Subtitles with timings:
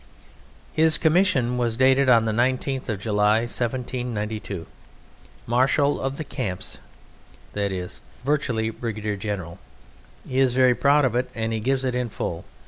[0.73, 4.65] His commission was dated on the 19th of July, 1792;
[5.45, 6.79] Marshal of the Camps,
[7.53, 9.59] that is, virtually, brigadier general.
[10.27, 12.45] He is very proud of it, and he gives it in full.